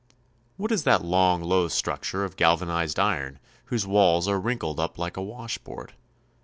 What 0.57 0.71
is 0.71 0.81
that 0.81 1.05
long, 1.05 1.43
low 1.43 1.67
structure 1.67 2.23
of 2.23 2.35
galvanized 2.35 2.97
iron 2.97 3.37
whose 3.65 3.85
walls 3.85 4.27
are 4.27 4.39
wrinkled 4.39 4.79
up 4.79 4.97
like 4.97 5.15
a 5.15 5.21
washboard? 5.21 5.93